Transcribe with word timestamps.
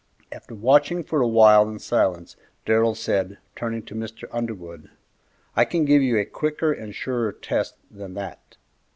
After 0.31 0.55
watching 0.55 1.03
for 1.03 1.21
a 1.21 1.27
while 1.27 1.69
in 1.69 1.77
silence 1.77 2.35
Darrell 2.65 2.95
said, 2.95 3.37
turning 3.55 3.83
to 3.83 3.93
Mr. 3.93 4.27
Underwood, 4.31 4.89
"I 5.55 5.63
can 5.63 5.85
give 5.85 6.01
you 6.01 6.17
a 6.17 6.25
quicker 6.25 6.73
and 6.73 6.89
a 6.89 6.93
surer 6.93 7.31
test 7.31 7.75
than 7.91 8.15
that!" 8.15 8.57